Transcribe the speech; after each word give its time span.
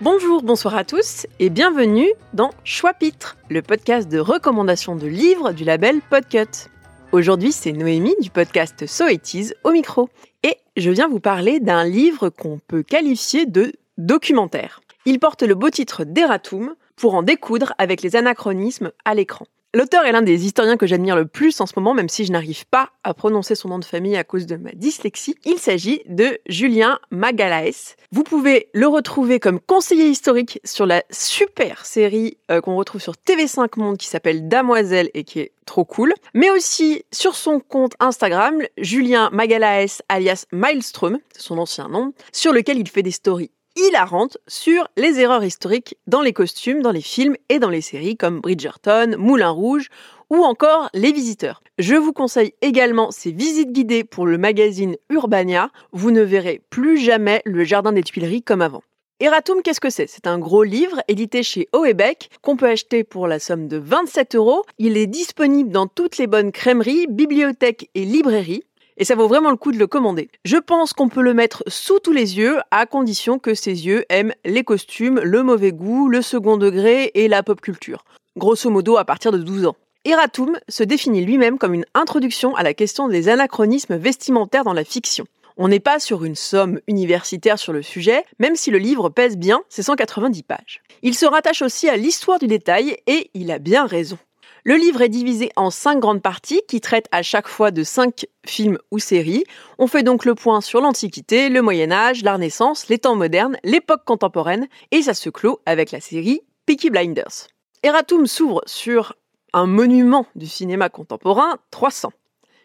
Bonjour, 0.00 0.42
bonsoir 0.42 0.74
à 0.74 0.82
tous 0.82 1.28
et 1.38 1.50
bienvenue 1.50 2.08
dans 2.34 2.50
Choix-Pitre, 2.64 3.36
le 3.48 3.62
podcast 3.62 4.08
de 4.08 4.18
recommandation 4.18 4.96
de 4.96 5.06
livres 5.06 5.52
du 5.52 5.62
label 5.62 6.00
Podcut. 6.10 6.68
Aujourd'hui, 7.12 7.52
c'est 7.52 7.70
Noémie 7.70 8.16
du 8.20 8.30
podcast 8.30 8.86
So 8.88 9.06
It 9.06 9.54
au 9.62 9.70
micro 9.70 10.08
et 10.42 10.56
je 10.76 10.90
viens 10.90 11.06
vous 11.06 11.20
parler 11.20 11.60
d'un 11.60 11.84
livre 11.84 12.28
qu'on 12.28 12.58
peut 12.58 12.82
qualifier 12.82 13.46
de 13.46 13.72
documentaire. 13.98 14.80
Il 15.08 15.20
porte 15.20 15.42
le 15.42 15.54
beau 15.54 15.70
titre 15.70 16.04
d'Eratum 16.04 16.74
pour 16.94 17.14
en 17.14 17.22
découdre 17.22 17.72
avec 17.78 18.02
les 18.02 18.14
anachronismes 18.14 18.92
à 19.06 19.14
l'écran. 19.14 19.46
L'auteur 19.72 20.04
est 20.04 20.12
l'un 20.12 20.20
des 20.20 20.44
historiens 20.44 20.76
que 20.76 20.86
j'admire 20.86 21.16
le 21.16 21.24
plus 21.24 21.62
en 21.62 21.66
ce 21.66 21.72
moment, 21.76 21.94
même 21.94 22.10
si 22.10 22.26
je 22.26 22.30
n'arrive 22.30 22.66
pas 22.66 22.90
à 23.04 23.14
prononcer 23.14 23.54
son 23.54 23.70
nom 23.70 23.78
de 23.78 23.86
famille 23.86 24.18
à 24.18 24.24
cause 24.24 24.44
de 24.44 24.56
ma 24.56 24.70
dyslexie. 24.72 25.36
Il 25.46 25.58
s'agit 25.58 26.02
de 26.10 26.38
Julien 26.46 26.98
Magalaes. 27.10 27.94
Vous 28.12 28.22
pouvez 28.22 28.68
le 28.74 28.86
retrouver 28.86 29.40
comme 29.40 29.60
conseiller 29.60 30.10
historique 30.10 30.60
sur 30.62 30.84
la 30.84 31.02
super 31.08 31.86
série 31.86 32.36
euh, 32.50 32.60
qu'on 32.60 32.76
retrouve 32.76 33.00
sur 33.00 33.14
TV5 33.14 33.80
Monde 33.80 33.96
qui 33.96 34.08
s'appelle 34.08 34.46
Damoiselle 34.46 35.08
et 35.14 35.24
qui 35.24 35.40
est 35.40 35.52
trop 35.64 35.86
cool, 35.86 36.12
mais 36.34 36.50
aussi 36.50 37.06
sur 37.12 37.34
son 37.34 37.60
compte 37.60 37.94
Instagram, 37.98 38.60
Julien 38.76 39.30
Magalaes 39.32 40.02
alias 40.10 40.44
Milestrom, 40.52 41.18
c'est 41.32 41.40
son 41.40 41.56
ancien 41.56 41.88
nom, 41.88 42.12
sur 42.30 42.52
lequel 42.52 42.76
il 42.76 42.88
fait 42.88 43.02
des 43.02 43.10
stories 43.10 43.52
hilarante 43.78 44.38
sur 44.46 44.88
les 44.96 45.20
erreurs 45.20 45.44
historiques 45.44 45.96
dans 46.06 46.20
les 46.20 46.32
costumes, 46.32 46.82
dans 46.82 46.90
les 46.90 47.00
films 47.00 47.36
et 47.48 47.58
dans 47.58 47.70
les 47.70 47.80
séries 47.80 48.16
comme 48.16 48.40
Bridgerton, 48.40 49.14
Moulin 49.18 49.50
Rouge 49.50 49.88
ou 50.30 50.44
encore 50.44 50.90
Les 50.94 51.12
Visiteurs. 51.12 51.62
Je 51.78 51.94
vous 51.94 52.12
conseille 52.12 52.54
également 52.60 53.10
ses 53.10 53.32
visites 53.32 53.72
guidées 53.72 54.04
pour 54.04 54.26
le 54.26 54.36
magazine 54.36 54.96
Urbania. 55.10 55.70
Vous 55.92 56.10
ne 56.10 56.22
verrez 56.22 56.60
plus 56.70 56.98
jamais 56.98 57.40
le 57.44 57.64
Jardin 57.64 57.92
des 57.92 58.02
Tuileries 58.02 58.42
comme 58.42 58.62
avant. 58.62 58.82
Eratum, 59.20 59.62
qu'est-ce 59.62 59.80
que 59.80 59.90
c'est? 59.90 60.06
C'est 60.06 60.28
un 60.28 60.38
gros 60.38 60.62
livre 60.62 61.02
édité 61.08 61.42
chez 61.42 61.68
Oebec 61.72 62.30
qu'on 62.40 62.56
peut 62.56 62.68
acheter 62.68 63.02
pour 63.02 63.26
la 63.26 63.40
somme 63.40 63.66
de 63.66 63.76
27 63.76 64.36
euros. 64.36 64.64
Il 64.78 64.96
est 64.96 65.08
disponible 65.08 65.70
dans 65.70 65.88
toutes 65.88 66.18
les 66.18 66.28
bonnes 66.28 66.52
crèmeries, 66.52 67.08
bibliothèques 67.08 67.90
et 67.96 68.04
librairies 68.04 68.62
et 68.98 69.04
ça 69.04 69.14
vaut 69.14 69.28
vraiment 69.28 69.50
le 69.50 69.56
coup 69.56 69.72
de 69.72 69.78
le 69.78 69.86
commander. 69.86 70.28
Je 70.44 70.56
pense 70.56 70.92
qu'on 70.92 71.08
peut 71.08 71.22
le 71.22 71.32
mettre 71.32 71.62
sous 71.68 72.00
tous 72.00 72.12
les 72.12 72.36
yeux 72.36 72.58
à 72.70 72.84
condition 72.84 73.38
que 73.38 73.54
ses 73.54 73.86
yeux 73.86 74.04
aiment 74.08 74.34
les 74.44 74.64
costumes, 74.64 75.20
le 75.22 75.42
mauvais 75.42 75.72
goût, 75.72 76.08
le 76.08 76.20
second 76.20 76.56
degré 76.56 77.12
et 77.14 77.28
la 77.28 77.42
pop 77.42 77.60
culture. 77.60 78.04
Grosso 78.36 78.68
modo 78.70 78.96
à 78.96 79.04
partir 79.04 79.32
de 79.32 79.38
12 79.38 79.66
ans. 79.66 79.76
Eratum 80.04 80.58
se 80.68 80.82
définit 80.82 81.24
lui-même 81.24 81.58
comme 81.58 81.74
une 81.74 81.86
introduction 81.94 82.54
à 82.56 82.62
la 82.62 82.74
question 82.74 83.08
des 83.08 83.28
anachronismes 83.28 83.96
vestimentaires 83.96 84.64
dans 84.64 84.72
la 84.72 84.84
fiction. 84.84 85.26
On 85.56 85.68
n'est 85.68 85.80
pas 85.80 85.98
sur 85.98 86.24
une 86.24 86.36
somme 86.36 86.80
universitaire 86.86 87.58
sur 87.58 87.72
le 87.72 87.82
sujet, 87.82 88.24
même 88.38 88.54
si 88.54 88.70
le 88.70 88.78
livre 88.78 89.08
pèse 89.08 89.36
bien 89.36 89.60
ses 89.68 89.82
190 89.82 90.44
pages. 90.44 90.82
Il 91.02 91.14
se 91.14 91.26
rattache 91.26 91.62
aussi 91.62 91.88
à 91.88 91.96
l'histoire 91.96 92.38
du 92.38 92.46
détail 92.46 92.96
et 93.06 93.30
il 93.34 93.50
a 93.50 93.58
bien 93.58 93.86
raison. 93.86 94.18
Le 94.64 94.74
livre 94.74 95.02
est 95.02 95.08
divisé 95.08 95.50
en 95.56 95.70
cinq 95.70 96.00
grandes 96.00 96.22
parties 96.22 96.62
qui 96.68 96.80
traitent 96.80 97.08
à 97.12 97.22
chaque 97.22 97.48
fois 97.48 97.70
de 97.70 97.84
cinq 97.84 98.26
films 98.44 98.78
ou 98.90 98.98
séries. 98.98 99.44
On 99.78 99.86
fait 99.86 100.02
donc 100.02 100.24
le 100.24 100.34
point 100.34 100.60
sur 100.60 100.80
l'Antiquité, 100.80 101.48
le 101.48 101.62
Moyen 101.62 101.92
Âge, 101.92 102.22
la 102.22 102.34
Renaissance, 102.34 102.88
les 102.88 102.98
temps 102.98 103.16
modernes, 103.16 103.56
l'époque 103.64 104.04
contemporaine, 104.04 104.68
et 104.90 105.02
ça 105.02 105.14
se 105.14 105.30
clôt 105.30 105.60
avec 105.66 105.92
la 105.92 106.00
série 106.00 106.40
Peaky 106.66 106.90
Blinders. 106.90 107.48
Eratum 107.82 108.26
s'ouvre 108.26 108.62
sur 108.66 109.14
un 109.52 109.66
monument 109.66 110.26
du 110.34 110.46
cinéma 110.46 110.88
contemporain, 110.88 111.58
300. 111.70 112.12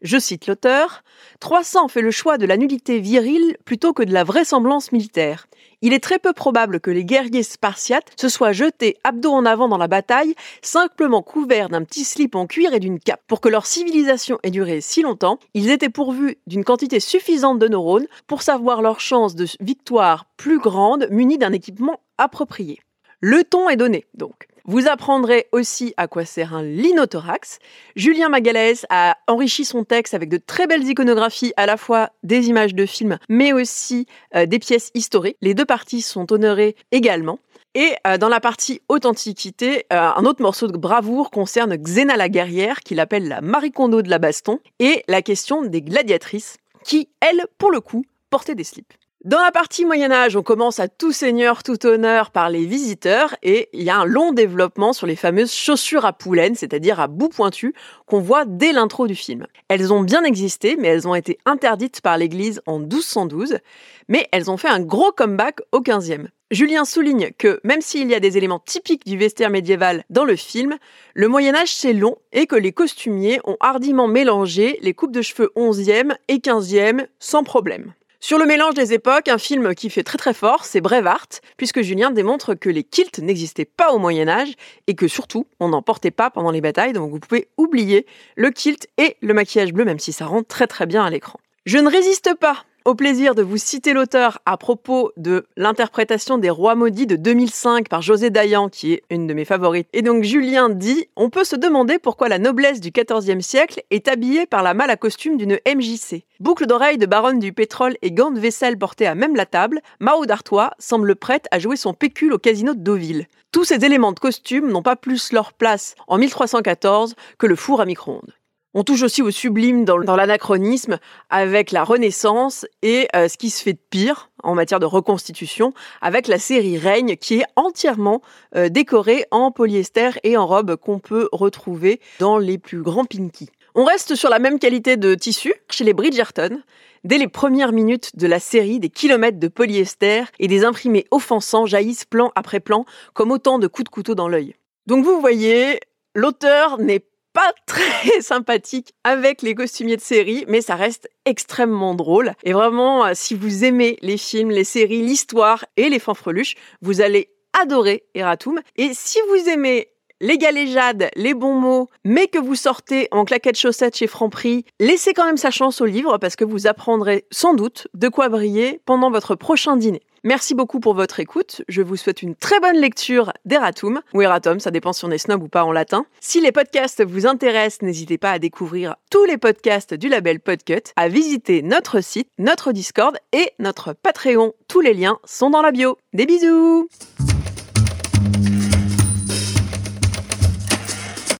Je 0.00 0.16
cite 0.16 0.46
l'auteur, 0.46 1.02
300 1.40 1.88
fait 1.88 2.02
le 2.02 2.12
choix 2.12 2.38
de 2.38 2.46
la 2.46 2.56
nullité 2.56 3.00
virile 3.00 3.56
plutôt 3.64 3.92
que 3.92 4.04
de 4.04 4.12
la 4.12 4.22
vraisemblance 4.22 4.92
militaire. 4.92 5.48
Il 5.82 5.92
est 5.92 6.02
très 6.02 6.20
peu 6.20 6.32
probable 6.32 6.78
que 6.78 6.92
les 6.92 7.04
guerriers 7.04 7.42
spartiates 7.42 8.12
se 8.16 8.28
soient 8.28 8.52
jetés 8.52 8.96
abdos 9.02 9.32
en 9.32 9.44
avant 9.44 9.66
dans 9.66 9.76
la 9.76 9.88
bataille, 9.88 10.36
simplement 10.62 11.22
couverts 11.22 11.68
d'un 11.68 11.82
petit 11.82 12.04
slip 12.04 12.36
en 12.36 12.46
cuir 12.46 12.74
et 12.74 12.80
d'une 12.80 13.00
cape. 13.00 13.22
Pour 13.26 13.40
que 13.40 13.48
leur 13.48 13.66
civilisation 13.66 14.38
ait 14.44 14.50
duré 14.50 14.80
si 14.80 15.02
longtemps, 15.02 15.40
ils 15.54 15.70
étaient 15.70 15.88
pourvus 15.88 16.38
d'une 16.46 16.64
quantité 16.64 17.00
suffisante 17.00 17.58
de 17.58 17.66
neurones 17.66 18.06
pour 18.28 18.42
savoir 18.42 18.82
leur 18.82 19.00
chance 19.00 19.34
de 19.34 19.46
victoire 19.58 20.26
plus 20.36 20.60
grande 20.60 21.08
munis 21.10 21.38
d'un 21.38 21.52
équipement 21.52 22.00
approprié. 22.18 22.80
Le 23.20 23.42
ton 23.42 23.68
est 23.68 23.76
donné, 23.76 24.06
donc. 24.14 24.46
Vous 24.68 24.86
apprendrez 24.86 25.46
aussi 25.50 25.94
à 25.96 26.08
quoi 26.08 26.26
sert 26.26 26.52
un 26.54 26.62
linothorax. 26.62 27.58
Julien 27.96 28.28
Magalhaes 28.28 28.84
a 28.90 29.16
enrichi 29.26 29.64
son 29.64 29.82
texte 29.82 30.12
avec 30.12 30.28
de 30.28 30.36
très 30.36 30.66
belles 30.66 30.86
iconographies, 30.86 31.54
à 31.56 31.64
la 31.64 31.78
fois 31.78 32.10
des 32.22 32.50
images 32.50 32.74
de 32.74 32.84
films, 32.84 33.16
mais 33.30 33.54
aussi 33.54 34.04
euh, 34.36 34.44
des 34.44 34.58
pièces 34.58 34.90
historiques. 34.92 35.38
Les 35.40 35.54
deux 35.54 35.64
parties 35.64 36.02
sont 36.02 36.30
honorées 36.34 36.76
également. 36.92 37.38
Et 37.74 37.94
euh, 38.06 38.18
dans 38.18 38.28
la 38.28 38.40
partie 38.40 38.82
authenticité, 38.90 39.86
euh, 39.90 40.10
un 40.14 40.26
autre 40.26 40.42
morceau 40.42 40.66
de 40.66 40.76
bravoure 40.76 41.30
concerne 41.30 41.74
Xena 41.74 42.18
la 42.18 42.28
guerrière, 42.28 42.80
qu'il 42.80 43.00
appelle 43.00 43.26
la 43.26 43.40
Marie 43.40 43.72
Kondo 43.72 44.02
de 44.02 44.10
la 44.10 44.18
baston, 44.18 44.60
et 44.80 45.02
la 45.08 45.22
question 45.22 45.62
des 45.62 45.80
gladiatrices, 45.80 46.58
qui, 46.84 47.08
elles, 47.20 47.46
pour 47.56 47.70
le 47.70 47.80
coup, 47.80 48.04
portaient 48.28 48.54
des 48.54 48.64
slips. 48.64 48.97
Dans 49.24 49.40
la 49.40 49.50
partie 49.50 49.84
Moyen 49.84 50.12
Âge, 50.12 50.36
on 50.36 50.44
commence 50.44 50.78
à 50.78 50.86
tout 50.86 51.10
seigneur, 51.10 51.64
tout 51.64 51.86
honneur 51.86 52.30
par 52.30 52.50
les 52.50 52.64
visiteurs 52.64 53.34
et 53.42 53.68
il 53.72 53.82
y 53.82 53.90
a 53.90 53.96
un 53.96 54.04
long 54.04 54.32
développement 54.32 54.92
sur 54.92 55.08
les 55.08 55.16
fameuses 55.16 55.52
chaussures 55.52 56.04
à 56.04 56.12
poulaine, 56.12 56.54
c'est-à-dire 56.54 57.00
à 57.00 57.08
bout 57.08 57.28
pointu, 57.28 57.74
qu'on 58.06 58.20
voit 58.20 58.44
dès 58.44 58.70
l'intro 58.70 59.08
du 59.08 59.16
film. 59.16 59.48
Elles 59.66 59.92
ont 59.92 60.02
bien 60.02 60.22
existé, 60.22 60.76
mais 60.78 60.86
elles 60.86 61.08
ont 61.08 61.16
été 61.16 61.36
interdites 61.46 62.00
par 62.00 62.16
l'Église 62.16 62.62
en 62.66 62.78
1212, 62.78 63.58
mais 64.06 64.28
elles 64.30 64.52
ont 64.52 64.56
fait 64.56 64.68
un 64.68 64.78
gros 64.78 65.10
comeback 65.10 65.62
au 65.72 65.80
15e. 65.80 66.28
Julien 66.52 66.84
souligne 66.84 67.32
que 67.36 67.58
même 67.64 67.80
s'il 67.80 68.08
y 68.08 68.14
a 68.14 68.20
des 68.20 68.36
éléments 68.36 68.60
typiques 68.60 69.04
du 69.04 69.18
vestiaire 69.18 69.50
médiéval 69.50 70.04
dans 70.10 70.24
le 70.24 70.36
film, 70.36 70.76
le 71.14 71.26
Moyen 71.26 71.56
Âge 71.56 71.74
c'est 71.74 71.92
long 71.92 72.18
et 72.32 72.46
que 72.46 72.54
les 72.54 72.72
costumiers 72.72 73.40
ont 73.42 73.56
hardiment 73.58 74.06
mélangé 74.06 74.78
les 74.80 74.94
coupes 74.94 75.12
de 75.12 75.22
cheveux 75.22 75.50
11e 75.56 76.14
et 76.28 76.36
15e 76.36 77.08
sans 77.18 77.42
problème. 77.42 77.92
Sur 78.20 78.38
le 78.38 78.46
mélange 78.46 78.74
des 78.74 78.92
époques, 78.92 79.28
un 79.28 79.38
film 79.38 79.76
qui 79.76 79.90
fait 79.90 80.02
très 80.02 80.18
très 80.18 80.34
fort, 80.34 80.64
c'est 80.64 80.80
Brevard, 80.80 81.28
puisque 81.56 81.82
Julien 81.82 82.10
démontre 82.10 82.54
que 82.54 82.68
les 82.68 82.82
kilts 82.82 83.20
n'existaient 83.20 83.64
pas 83.64 83.92
au 83.92 83.98
Moyen 83.98 84.28
Âge 84.28 84.54
et 84.88 84.96
que 84.96 85.06
surtout, 85.06 85.46
on 85.60 85.68
n'en 85.68 85.82
portait 85.82 86.10
pas 86.10 86.28
pendant 86.28 86.50
les 86.50 86.60
batailles, 86.60 86.92
donc 86.92 87.12
vous 87.12 87.20
pouvez 87.20 87.46
oublier 87.56 88.06
le 88.34 88.50
kilt 88.50 88.88
et 88.98 89.16
le 89.20 89.34
maquillage 89.34 89.72
bleu, 89.72 89.84
même 89.84 90.00
si 90.00 90.12
ça 90.12 90.26
rend 90.26 90.42
très 90.42 90.66
très 90.66 90.84
bien 90.84 91.04
à 91.04 91.10
l'écran. 91.10 91.38
Je 91.64 91.78
ne 91.78 91.88
résiste 91.88 92.34
pas 92.34 92.64
au 92.88 92.94
plaisir 92.94 93.34
de 93.34 93.42
vous 93.42 93.58
citer 93.58 93.92
l'auteur 93.92 94.38
à 94.46 94.56
propos 94.56 95.12
de 95.18 95.46
l'interprétation 95.58 96.38
des 96.38 96.48
Rois 96.48 96.74
maudits 96.74 97.06
de 97.06 97.16
2005 97.16 97.86
par 97.86 98.00
José 98.00 98.30
Dayan, 98.30 98.70
qui 98.70 98.94
est 98.94 99.02
une 99.10 99.26
de 99.26 99.34
mes 99.34 99.44
favorites. 99.44 99.88
Et 99.92 100.00
donc 100.00 100.24
Julien 100.24 100.70
dit 100.70 101.06
On 101.14 101.28
peut 101.28 101.44
se 101.44 101.54
demander 101.54 101.98
pourquoi 101.98 102.30
la 102.30 102.38
noblesse 102.38 102.80
du 102.80 102.90
XIVe 102.90 103.42
siècle 103.42 103.82
est 103.90 104.08
habillée 104.08 104.46
par 104.46 104.62
la 104.62 104.72
malle 104.72 104.88
à 104.88 104.96
costume 104.96 105.36
d'une 105.36 105.58
MJC. 105.66 106.24
Boucle 106.40 106.64
d'oreille 106.64 106.96
de 106.96 107.04
baronne 107.04 107.38
du 107.38 107.52
pétrole 107.52 107.98
et 108.00 108.10
gants 108.10 108.30
de 108.30 108.40
vaisselle 108.40 108.78
portés 108.78 109.06
à 109.06 109.14
même 109.14 109.36
la 109.36 109.44
table, 109.44 109.82
Mao 110.00 110.24
d'Artois 110.24 110.70
semble 110.78 111.14
prête 111.14 111.46
à 111.50 111.58
jouer 111.58 111.76
son 111.76 111.92
pécule 111.92 112.32
au 112.32 112.38
casino 112.38 112.72
de 112.72 112.80
Deauville. 112.80 113.26
Tous 113.52 113.64
ces 113.64 113.84
éléments 113.84 114.12
de 114.12 114.18
costume 114.18 114.70
n'ont 114.70 114.82
pas 114.82 114.96
plus 114.96 115.32
leur 115.32 115.52
place 115.52 115.94
en 116.06 116.16
1314 116.16 117.16
que 117.36 117.46
le 117.46 117.54
four 117.54 117.82
à 117.82 117.84
micro-ondes. 117.84 118.37
On 118.74 118.84
touche 118.84 119.02
aussi 119.02 119.22
au 119.22 119.30
sublime 119.30 119.86
dans, 119.86 119.96
l'anachronisme 119.96 120.98
avec 121.30 121.72
la 121.72 121.84
Renaissance 121.84 122.66
et 122.82 123.08
euh, 123.16 123.26
ce 123.26 123.38
qui 123.38 123.48
se 123.48 123.62
fait 123.62 123.72
de 123.72 123.80
pire 123.88 124.30
en 124.42 124.54
matière 124.54 124.78
de 124.78 124.84
reconstitution 124.84 125.72
avec 126.02 126.28
la 126.28 126.38
série 126.38 126.76
Règne 126.76 127.16
qui 127.16 127.36
est 127.40 127.46
entièrement 127.56 128.20
euh, 128.56 128.68
décorée 128.68 129.24
en 129.30 129.50
polyester 129.52 130.10
et 130.22 130.36
en 130.36 130.46
robe 130.46 130.76
qu'on 130.76 130.98
peut 130.98 131.30
retrouver 131.32 131.98
dans 132.18 132.36
les 132.36 132.58
plus 132.58 132.82
grands 132.82 133.06
pinky. 133.06 133.48
On 133.74 133.84
reste 133.84 134.14
sur 134.14 134.28
la 134.28 134.38
même 134.38 134.58
qualité 134.58 134.98
de 134.98 135.14
tissu 135.14 135.54
chez 135.70 135.84
les 135.84 135.94
Bridgerton. 135.94 136.60
Dès 137.04 137.16
les 137.16 137.28
premières 137.28 137.72
minutes 137.72 138.16
de 138.16 138.26
la 138.26 138.38
série, 138.38 138.80
des 138.80 138.90
kilomètres 138.90 139.38
de 139.38 139.48
polyester 139.48 140.24
et 140.40 140.46
des 140.46 140.64
imprimés 140.64 141.06
offensants 141.10 141.64
jaillissent 141.64 142.04
plan 142.04 142.32
après 142.34 142.60
plan 142.60 142.84
comme 143.14 143.30
autant 143.30 143.58
de 143.58 143.66
coups 143.66 143.84
de 143.84 143.90
couteau 143.90 144.14
dans 144.14 144.28
l'œil. 144.28 144.56
Donc 144.86 145.06
vous 145.06 145.20
voyez, 145.20 145.80
l'auteur 146.14 146.78
n'est 146.78 147.04
pas 147.32 147.52
très 147.66 148.20
sympathique 148.20 148.94
avec 149.04 149.42
les 149.42 149.54
costumiers 149.54 149.96
de 149.96 150.02
série, 150.02 150.44
mais 150.48 150.60
ça 150.60 150.74
reste 150.74 151.08
extrêmement 151.24 151.94
drôle. 151.94 152.32
Et 152.44 152.52
vraiment, 152.52 153.06
euh, 153.06 153.12
si 153.14 153.34
vous 153.34 153.64
aimez 153.64 153.98
les 154.02 154.18
films, 154.18 154.50
les 154.50 154.64
séries, 154.64 155.02
l'histoire 155.02 155.64
et 155.76 155.88
les 155.88 155.98
fanfreluches, 155.98 156.54
vous 156.82 157.00
allez 157.00 157.30
adorer 157.60 158.04
Eratum. 158.14 158.60
Et 158.76 158.90
si 158.94 159.18
vous 159.28 159.48
aimez 159.48 159.88
les 160.20 160.38
galéjades, 160.38 161.10
les 161.16 161.34
bons 161.34 161.54
mots, 161.54 161.88
mais 162.04 162.26
que 162.26 162.38
vous 162.38 162.54
sortez 162.54 163.08
en 163.10 163.24
claquettes 163.24 163.58
chaussettes 163.58 163.96
chez 163.96 164.06
Franprix, 164.06 164.64
laissez 164.80 165.14
quand 165.14 165.26
même 165.26 165.36
sa 165.36 165.50
chance 165.50 165.80
au 165.80 165.86
livre 165.86 166.18
parce 166.18 166.36
que 166.36 166.44
vous 166.44 166.66
apprendrez 166.66 167.24
sans 167.30 167.54
doute 167.54 167.88
de 167.94 168.08
quoi 168.08 168.28
briller 168.28 168.80
pendant 168.84 169.10
votre 169.10 169.34
prochain 169.34 169.76
dîner. 169.76 170.02
Merci 170.24 170.54
beaucoup 170.54 170.80
pour 170.80 170.94
votre 170.94 171.20
écoute. 171.20 171.62
Je 171.68 171.80
vous 171.80 171.96
souhaite 171.96 172.22
une 172.22 172.34
très 172.34 172.58
bonne 172.58 172.76
lecture 172.76 173.32
d'Eratum, 173.44 174.00
ou 174.14 174.22
Eratum, 174.22 174.58
ça 174.58 174.72
dépend 174.72 174.92
si 174.92 175.04
on 175.04 175.10
est 175.12 175.18
snob 175.18 175.42
ou 175.42 175.48
pas 175.48 175.64
en 175.64 175.70
latin. 175.70 176.06
Si 176.20 176.40
les 176.40 176.50
podcasts 176.50 177.04
vous 177.04 177.26
intéressent, 177.26 177.82
n'hésitez 177.82 178.18
pas 178.18 178.32
à 178.32 178.38
découvrir 178.40 178.96
tous 179.10 179.24
les 179.24 179.38
podcasts 179.38 179.94
du 179.94 180.08
label 180.08 180.40
Podcut, 180.40 180.92
à 180.96 181.08
visiter 181.08 181.62
notre 181.62 182.00
site, 182.00 182.28
notre 182.38 182.72
Discord 182.72 183.16
et 183.32 183.52
notre 183.60 183.92
Patreon. 183.92 184.54
Tous 184.66 184.80
les 184.80 184.92
liens 184.92 185.18
sont 185.24 185.50
dans 185.50 185.62
la 185.62 185.70
bio. 185.70 185.96
Des 186.12 186.26
bisous 186.26 186.88